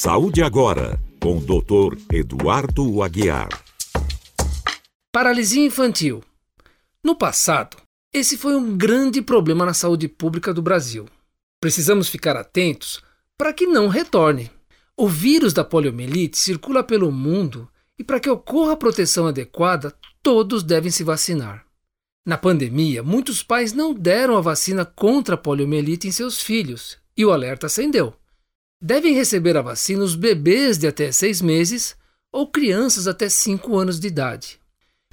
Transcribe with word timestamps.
Saúde 0.00 0.44
agora, 0.44 0.96
com 1.20 1.38
o 1.38 1.40
Dr. 1.40 1.98
Eduardo 2.12 3.02
Aguiar. 3.02 3.48
Paralisia 5.12 5.66
infantil. 5.66 6.22
No 7.02 7.16
passado, 7.16 7.76
esse 8.14 8.38
foi 8.38 8.54
um 8.54 8.76
grande 8.76 9.20
problema 9.20 9.66
na 9.66 9.74
saúde 9.74 10.06
pública 10.06 10.54
do 10.54 10.62
Brasil. 10.62 11.06
Precisamos 11.60 12.08
ficar 12.08 12.36
atentos 12.36 13.02
para 13.36 13.52
que 13.52 13.66
não 13.66 13.88
retorne. 13.88 14.50
O 14.96 15.08
vírus 15.08 15.52
da 15.52 15.64
poliomielite 15.64 16.38
circula 16.38 16.84
pelo 16.84 17.10
mundo 17.10 17.68
e, 17.98 18.04
para 18.04 18.20
que 18.20 18.30
ocorra 18.30 18.74
a 18.74 18.76
proteção 18.76 19.26
adequada, 19.26 19.92
todos 20.22 20.62
devem 20.62 20.92
se 20.92 21.02
vacinar. 21.02 21.66
Na 22.24 22.38
pandemia, 22.38 23.02
muitos 23.02 23.42
pais 23.42 23.72
não 23.72 23.92
deram 23.92 24.36
a 24.36 24.40
vacina 24.40 24.84
contra 24.84 25.34
a 25.34 25.38
poliomielite 25.38 26.06
em 26.06 26.12
seus 26.12 26.40
filhos 26.40 26.96
e 27.18 27.24
o 27.24 27.32
alerta 27.32 27.66
acendeu. 27.66 28.14
Devem 28.80 29.12
receber 29.12 29.56
a 29.56 29.62
vacina 29.62 30.04
os 30.04 30.14
bebês 30.14 30.78
de 30.78 30.86
até 30.86 31.10
seis 31.10 31.42
meses 31.42 31.96
ou 32.30 32.46
crianças 32.46 33.08
até 33.08 33.28
5 33.28 33.76
anos 33.76 33.98
de 33.98 34.06
idade. 34.06 34.60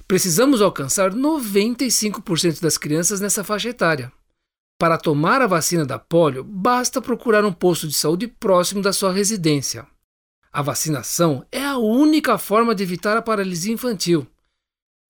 Precisamos 0.06 0.62
alcançar 0.62 1.12
95% 1.12 2.60
das 2.60 2.78
crianças 2.78 3.20
nessa 3.20 3.42
faixa 3.42 3.70
etária. 3.70 4.12
Para 4.78 4.98
tomar 4.98 5.42
a 5.42 5.46
vacina 5.46 5.84
da 5.84 5.98
polio, 5.98 6.44
basta 6.44 7.02
procurar 7.02 7.44
um 7.44 7.52
posto 7.52 7.88
de 7.88 7.94
saúde 7.94 8.28
próximo 8.28 8.82
da 8.82 8.92
sua 8.92 9.12
residência. 9.12 9.86
A 10.52 10.62
vacinação 10.62 11.44
é 11.50 11.64
a 11.64 11.78
única 11.78 12.38
forma 12.38 12.74
de 12.74 12.82
evitar 12.82 13.16
a 13.16 13.22
paralisia 13.22 13.72
infantil. 13.72 14.26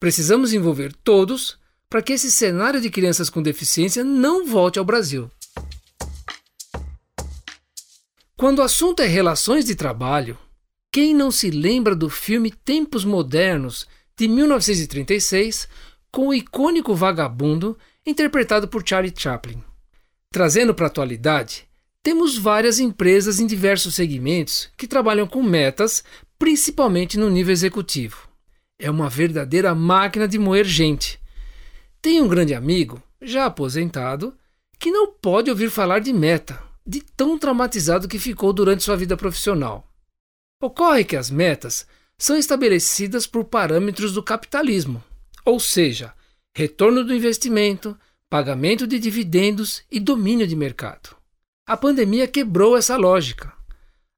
Precisamos 0.01 0.53
envolver 0.53 0.95
todos 1.05 1.59
para 1.91 2.03
que 2.03 2.13
esse 2.13 2.31
cenário 2.31 2.81
de 2.81 2.91
crianças 2.91 3.29
com 3.29 3.43
deficiência 3.43 4.03
não 4.03 4.47
volte 4.47 4.79
ao 4.79 4.85
Brasil. 4.85 5.31
Quando 8.39 8.59
o 8.59 8.63
assunto 8.63 9.01
é 9.01 9.07
relações 9.07 9.65
de 9.65 9.75
trabalho, 9.75 10.37
quem 10.93 11.15
não 11.15 11.31
se 11.31 11.51
lembra 11.51 11.97
do 11.97 12.11
filme 12.11 12.51
Tempos 12.51 13.03
Modernos 13.03 13.87
de 14.15 14.29
1936, 14.29 15.67
com 16.13 16.29
o 16.29 16.35
icônico 16.35 16.95
vagabundo 16.95 17.79
interpretado 18.05 18.69
por 18.69 18.87
Charlie 18.87 19.15
Chaplin. 19.17 19.65
Trazendo 20.31 20.75
para 20.75 20.85
a 20.85 20.89
atualidade, 20.89 21.67
temos 22.03 22.37
várias 22.37 22.79
empresas 22.79 23.41
em 23.41 23.47
diversos 23.47 23.95
segmentos 23.95 24.69
que 24.77 24.87
trabalham 24.87 25.27
com 25.27 25.43
metas, 25.43 26.05
principalmente 26.39 27.19
no 27.19 27.31
nível 27.31 27.55
executivo. 27.55 28.29
É 28.79 28.91
uma 28.91 29.09
verdadeira 29.09 29.75
máquina 29.75 30.29
de 30.29 30.39
moer 30.39 30.67
gente. 30.67 31.19
Tem 32.03 32.21
um 32.21 32.29
grande 32.29 32.55
amigo, 32.55 33.03
já 33.19 33.47
aposentado, 33.47 34.37
que 34.79 34.91
não 34.91 35.11
pode 35.11 35.49
ouvir 35.49 35.71
falar 35.71 36.01
de 36.01 36.13
meta, 36.13 36.66
de 36.87 37.01
tão 37.01 37.39
traumatizado 37.39 38.07
que 38.07 38.19
ficou 38.19 38.53
durante 38.53 38.85
sua 38.85 38.97
vida 38.97 39.17
profissional. 39.17 39.93
Ocorre 40.63 41.05
que 41.05 41.17
as 41.17 41.31
metas 41.31 41.87
são 42.17 42.37
estabelecidas 42.37 43.27
por 43.27 43.45
parâmetros 43.45 44.13
do 44.13 44.23
capitalismo, 44.23 45.03
ou 45.45 45.61
seja, 45.61 46.15
retorno 46.57 47.05
do 47.05 47.15
investimento, 47.15 47.99
pagamento 48.31 48.87
de 48.87 48.99
dividendos 48.99 49.83
e 49.91 50.01
domínio 50.01 50.47
de 50.47 50.57
mercado. 50.57 51.15
A 51.69 51.77
pandemia 51.77 52.27
quebrou 52.27 52.77
essa 52.77 52.97
lógica. 52.97 53.53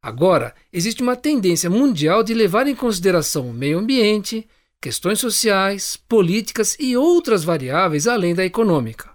Agora, 0.02 0.54
existe 0.72 1.02
uma 1.02 1.16
tendência 1.16 1.68
mundial 1.68 2.22
de 2.22 2.32
levar 2.34 2.66
em 2.68 2.74
consideração 2.74 3.48
o 3.48 3.52
meio 3.52 3.78
ambiente, 3.78 4.46
questões 4.80 5.18
sociais, 5.18 5.96
políticas 5.96 6.76
e 6.78 6.96
outras 6.96 7.42
variáveis 7.42 8.06
além 8.06 8.34
da 8.34 8.44
econômica. 8.44 9.10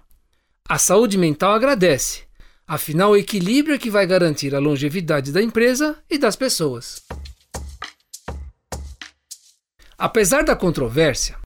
A 0.68 0.78
saúde 0.78 1.18
mental 1.18 1.54
agradece, 1.54 2.24
afinal, 2.68 3.12
o 3.12 3.18
equilíbrio 3.18 3.76
é 3.76 3.78
que 3.78 3.90
vai 3.90 4.06
garantir 4.06 4.54
a 4.56 4.60
longevidade 4.60 5.32
da 5.32 5.42
empresa 5.42 5.98
e 6.10 6.18
das 6.18 6.36
pessoas. 6.36 7.04
Apesar 9.98 10.44
da 10.44 10.56
controvérsia, 10.56 11.38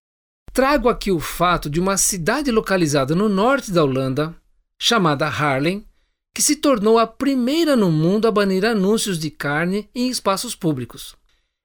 trago 0.51 0.89
aqui 0.89 1.11
o 1.11 1.19
fato 1.19 1.69
de 1.69 1.79
uma 1.79 1.97
cidade 1.97 2.49
localizada 2.49 3.13
no 3.13 3.29
norte 3.29 3.71
da 3.71 3.83
Holanda, 3.83 4.35
chamada 4.79 5.27
Haarlem, 5.27 5.85
que 6.33 6.41
se 6.41 6.55
tornou 6.55 6.99
a 6.99 7.07
primeira 7.07 7.75
no 7.75 7.91
mundo 7.91 8.27
a 8.27 8.31
banir 8.31 8.63
anúncios 8.63 9.17
de 9.17 9.29
carne 9.29 9.89
em 9.93 10.09
espaços 10.09 10.55
públicos. 10.55 11.15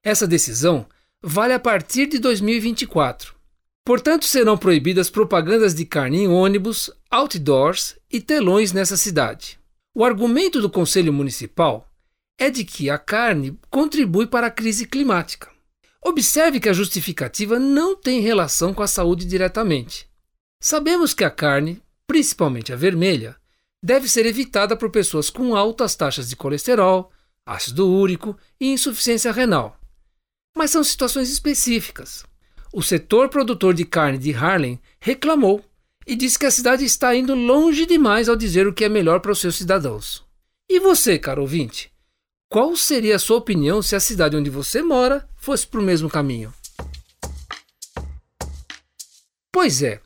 Essa 0.03 0.27
decisão 0.27 0.85
vale 1.21 1.53
a 1.53 1.59
partir 1.59 2.07
de 2.07 2.19
2024. 2.19 3.32
Portanto, 3.85 4.25
serão 4.25 4.57
proibidas 4.57 5.09
propagandas 5.09 5.75
de 5.75 5.85
carne 5.85 6.19
em 6.19 6.27
ônibus, 6.27 6.89
outdoors 7.11 7.97
e 8.09 8.21
telões 8.21 8.71
nessa 8.71 8.95
cidade. 8.95 9.59
O 9.93 10.05
argumento 10.05 10.61
do 10.61 10.69
Conselho 10.69 11.11
Municipal 11.11 11.87
é 12.37 12.49
de 12.49 12.63
que 12.63 12.89
a 12.89 12.97
carne 12.97 13.59
contribui 13.69 14.25
para 14.25 14.47
a 14.47 14.51
crise 14.51 14.87
climática. 14.87 15.51
Observe 16.01 16.59
que 16.59 16.69
a 16.69 16.73
justificativa 16.73 17.59
não 17.59 17.95
tem 17.95 18.21
relação 18.21 18.73
com 18.73 18.81
a 18.81 18.87
saúde 18.87 19.25
diretamente. 19.25 20.09
Sabemos 20.61 21.13
que 21.13 21.23
a 21.23 21.29
carne, 21.29 21.81
principalmente 22.07 22.71
a 22.71 22.75
vermelha, 22.75 23.35
deve 23.81 24.07
ser 24.07 24.25
evitada 24.25 24.77
por 24.77 24.89
pessoas 24.89 25.29
com 25.29 25.55
altas 25.55 25.95
taxas 25.95 26.29
de 26.29 26.37
colesterol, 26.37 27.11
ácido 27.45 27.87
úrico 27.87 28.37
e 28.59 28.71
insuficiência 28.71 29.31
renal. 29.31 29.77
Mas 30.55 30.71
são 30.71 30.83
situações 30.83 31.29
específicas. 31.29 32.23
O 32.75 32.81
setor 32.81 33.29
produtor 33.29 33.71
de 33.75 33.85
carne 33.85 34.17
de 34.17 34.33
Harlem 34.33 34.81
reclamou 34.99 35.63
e 36.07 36.15
disse 36.15 36.39
que 36.39 36.47
a 36.47 36.51
cidade 36.51 36.83
está 36.83 37.15
indo 37.15 37.35
longe 37.35 37.85
demais 37.85 38.27
ao 38.27 38.35
dizer 38.35 38.65
o 38.65 38.73
que 38.73 38.83
é 38.83 38.89
melhor 38.89 39.19
para 39.19 39.31
os 39.31 39.37
seus 39.37 39.55
cidadãos. 39.55 40.25
E 40.67 40.79
você, 40.79 41.19
caro 41.19 41.43
ouvinte? 41.43 41.93
Qual 42.49 42.75
seria 42.75 43.15
a 43.15 43.19
sua 43.19 43.37
opinião 43.37 43.79
se 43.83 43.95
a 43.95 43.99
cidade 43.99 44.35
onde 44.35 44.49
você 44.49 44.81
mora 44.81 45.29
fosse 45.35 45.67
para 45.67 45.79
o 45.79 45.83
mesmo 45.83 46.09
caminho? 46.09 46.51
Pois 49.51 49.83
é, 49.83 50.01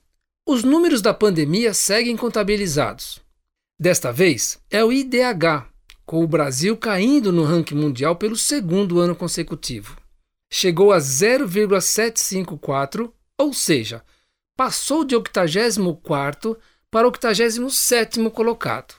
os 0.45 0.61
números 0.61 1.01
da 1.01 1.13
pandemia 1.13 1.73
seguem 1.73 2.17
contabilizados. 2.17 3.21
Desta 3.79 4.11
vez 4.11 4.59
é 4.69 4.83
o 4.83 4.91
IDH, 4.91 5.69
com 6.05 6.21
o 6.21 6.27
Brasil 6.27 6.75
caindo 6.75 7.31
no 7.31 7.45
ranking 7.45 7.75
mundial 7.75 8.17
pelo 8.17 8.35
segundo 8.35 8.99
ano 8.99 9.15
consecutivo. 9.15 9.95
Chegou 10.49 10.91
a 10.91 10.99
0,754, 10.99 13.13
ou 13.37 13.53
seja, 13.53 14.03
passou 14.55 15.03
de 15.03 15.15
84 15.15 16.57
para 16.89 17.07
87 17.07 18.29
colocado. 18.29 18.95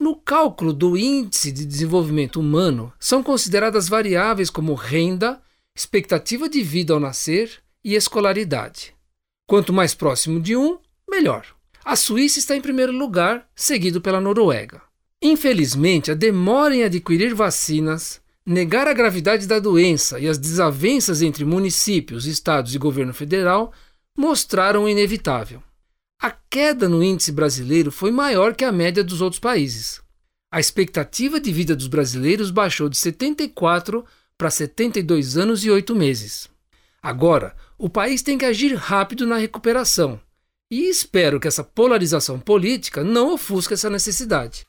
No 0.00 0.14
cálculo 0.16 0.72
do 0.72 0.96
Índice 0.96 1.52
de 1.52 1.66
Desenvolvimento 1.66 2.40
Humano, 2.40 2.90
são 2.98 3.22
consideradas 3.22 3.88
variáveis 3.88 4.48
como 4.48 4.72
renda, 4.72 5.42
expectativa 5.76 6.48
de 6.48 6.62
vida 6.62 6.94
ao 6.94 7.00
nascer 7.00 7.62
e 7.84 7.94
escolaridade. 7.94 8.94
Quanto 9.46 9.72
mais 9.72 9.94
próximo 9.94 10.40
de 10.40 10.56
um, 10.56 10.78
melhor. 11.08 11.46
A 11.84 11.96
Suíça 11.96 12.38
está 12.38 12.56
em 12.56 12.60
primeiro 12.60 12.92
lugar, 12.92 13.48
seguido 13.54 14.00
pela 14.00 14.20
Noruega. 14.20 14.82
Infelizmente, 15.20 16.10
a 16.10 16.14
demora 16.14 16.74
em 16.74 16.84
adquirir 16.84 17.34
vacinas, 17.34 18.20
negar 18.46 18.88
a 18.88 18.92
gravidade 18.92 19.46
da 19.46 19.58
doença 19.58 20.18
e 20.18 20.28
as 20.28 20.38
desavenças 20.38 21.22
entre 21.22 21.44
municípios, 21.44 22.26
estados 22.26 22.74
e 22.74 22.78
governo 22.78 23.12
federal 23.12 23.72
mostraram 24.16 24.84
o 24.84 24.88
inevitável. 24.88 25.62
A 26.20 26.30
queda 26.30 26.88
no 26.88 27.02
índice 27.02 27.32
brasileiro 27.32 27.90
foi 27.90 28.10
maior 28.10 28.54
que 28.54 28.64
a 28.64 28.72
média 28.72 29.02
dos 29.02 29.20
outros 29.20 29.40
países. 29.40 30.00
A 30.52 30.60
expectativa 30.60 31.40
de 31.40 31.52
vida 31.52 31.76
dos 31.76 31.86
brasileiros 31.86 32.50
baixou 32.50 32.88
de 32.88 32.98
74 32.98 34.04
para 34.36 34.50
72 34.50 35.36
anos 35.36 35.64
e 35.64 35.70
8 35.70 35.94
meses. 35.94 36.48
Agora, 37.02 37.54
o 37.78 37.88
país 37.88 38.20
tem 38.20 38.36
que 38.36 38.44
agir 38.44 38.74
rápido 38.74 39.26
na 39.26 39.36
recuperação. 39.36 40.20
E 40.70 40.88
espero 40.88 41.40
que 41.40 41.48
essa 41.48 41.64
polarização 41.64 42.38
política 42.38 43.02
não 43.02 43.32
ofusque 43.32 43.74
essa 43.74 43.88
necessidade. 43.88 44.66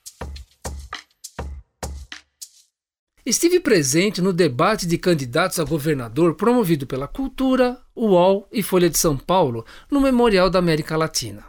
Estive 3.24 3.60
presente 3.60 4.20
no 4.20 4.34
debate 4.34 4.88
de 4.88 4.98
candidatos 4.98 5.60
a 5.60 5.64
governador 5.64 6.34
promovido 6.34 6.88
pela 6.88 7.08
Cultura, 7.08 7.80
UOL 7.96 8.48
e 8.52 8.64
Folha 8.64 8.90
de 8.90 8.98
São 8.98 9.16
Paulo 9.16 9.64
no 9.92 10.02
Memorial 10.02 10.50
da 10.50 10.58
América 10.58 10.98
Latina. 10.98 11.46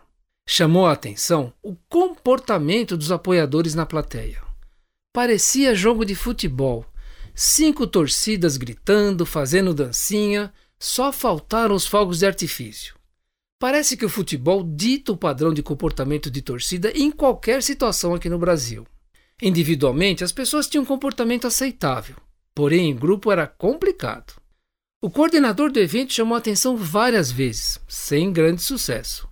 Chamou 0.46 0.86
a 0.86 0.92
atenção 0.92 1.50
o 1.62 1.74
comportamento 1.88 2.94
dos 2.94 3.10
apoiadores 3.10 3.74
na 3.74 3.86
plateia. 3.86 4.42
Parecia 5.14 5.74
jogo 5.74 6.04
de 6.04 6.14
futebol. 6.14 6.84
Cinco 7.34 7.86
torcidas 7.86 8.58
gritando, 8.58 9.24
fazendo 9.24 9.72
dancinha, 9.72 10.52
só 10.78 11.10
faltaram 11.10 11.74
os 11.74 11.86
fogos 11.86 12.18
de 12.18 12.26
artifício. 12.26 12.94
Parece 13.58 13.96
que 13.96 14.04
o 14.04 14.10
futebol 14.10 14.62
dita 14.62 15.12
o 15.12 15.16
padrão 15.16 15.54
de 15.54 15.62
comportamento 15.62 16.30
de 16.30 16.42
torcida 16.42 16.92
em 16.94 17.10
qualquer 17.10 17.62
situação 17.62 18.14
aqui 18.14 18.28
no 18.28 18.38
Brasil. 18.38 18.86
Individualmente, 19.44 20.22
as 20.22 20.30
pessoas 20.30 20.68
tinham 20.68 20.84
um 20.84 20.86
comportamento 20.86 21.48
aceitável, 21.48 22.14
porém 22.54 22.88
em 22.88 22.94
grupo 22.94 23.32
era 23.32 23.44
complicado. 23.44 24.34
O 25.02 25.10
coordenador 25.10 25.72
do 25.72 25.80
evento 25.80 26.12
chamou 26.12 26.36
a 26.36 26.38
atenção 26.38 26.76
várias 26.76 27.32
vezes, 27.32 27.80
sem 27.88 28.32
grande 28.32 28.62
sucesso. 28.62 29.28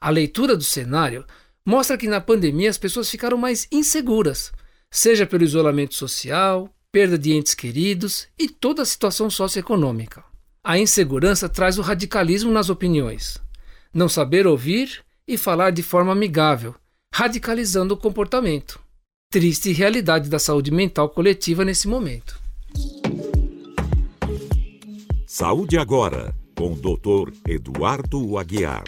A 0.00 0.10
leitura 0.10 0.56
do 0.56 0.64
cenário 0.64 1.24
mostra 1.64 1.96
que 1.96 2.08
na 2.08 2.20
pandemia 2.20 2.68
as 2.68 2.76
pessoas 2.76 3.08
ficaram 3.08 3.38
mais 3.38 3.68
inseguras, 3.70 4.50
seja 4.90 5.24
pelo 5.24 5.44
isolamento 5.44 5.94
social, 5.94 6.68
perda 6.90 7.16
de 7.16 7.32
entes 7.32 7.54
queridos 7.54 8.26
e 8.36 8.48
toda 8.48 8.82
a 8.82 8.86
situação 8.86 9.30
socioeconômica. 9.30 10.24
A 10.64 10.76
insegurança 10.76 11.48
traz 11.48 11.78
o 11.78 11.82
radicalismo 11.82 12.50
nas 12.50 12.68
opiniões, 12.68 13.38
não 13.94 14.08
saber 14.08 14.44
ouvir 14.44 15.04
e 15.28 15.38
falar 15.38 15.70
de 15.70 15.84
forma 15.84 16.10
amigável, 16.10 16.74
radicalizando 17.14 17.94
o 17.94 17.96
comportamento. 17.96 18.84
Triste 19.36 19.70
realidade 19.70 20.30
da 20.30 20.38
saúde 20.38 20.70
mental 20.70 21.10
coletiva 21.10 21.62
nesse 21.62 21.86
momento. 21.86 22.40
Saúde 25.26 25.76
agora, 25.76 26.34
com 26.56 26.72
o 26.72 26.74
Dr. 26.74 27.34
Eduardo 27.46 28.38
Aguiar. 28.38 28.84